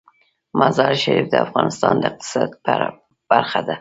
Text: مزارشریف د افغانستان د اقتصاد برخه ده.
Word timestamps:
مزارشریف 0.59 1.25
د 1.29 1.35
افغانستان 1.45 1.93
د 1.99 2.03
اقتصاد 2.11 2.49
برخه 3.31 3.59
ده. 3.67 3.69